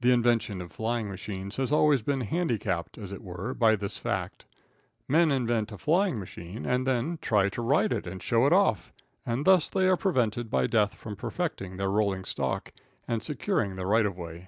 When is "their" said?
11.78-11.90, 13.74-13.88